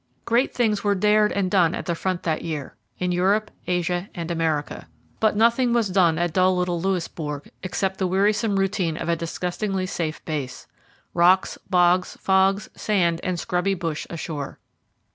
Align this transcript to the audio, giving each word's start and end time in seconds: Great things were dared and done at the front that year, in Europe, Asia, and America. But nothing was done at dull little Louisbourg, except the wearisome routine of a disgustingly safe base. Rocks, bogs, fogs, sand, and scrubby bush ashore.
Great 0.25 0.51
things 0.51 0.83
were 0.83 0.95
dared 0.95 1.31
and 1.31 1.51
done 1.51 1.75
at 1.75 1.85
the 1.85 1.93
front 1.93 2.23
that 2.23 2.41
year, 2.41 2.75
in 2.97 3.11
Europe, 3.11 3.51
Asia, 3.67 4.09
and 4.15 4.31
America. 4.31 4.87
But 5.19 5.35
nothing 5.35 5.73
was 5.73 5.89
done 5.89 6.17
at 6.17 6.33
dull 6.33 6.57
little 6.57 6.81
Louisbourg, 6.81 7.51
except 7.61 7.99
the 7.99 8.07
wearisome 8.07 8.57
routine 8.57 8.97
of 8.97 9.09
a 9.09 9.15
disgustingly 9.15 9.85
safe 9.85 10.25
base. 10.25 10.65
Rocks, 11.13 11.59
bogs, 11.69 12.17
fogs, 12.19 12.67
sand, 12.73 13.21
and 13.23 13.39
scrubby 13.39 13.75
bush 13.75 14.07
ashore. 14.09 14.57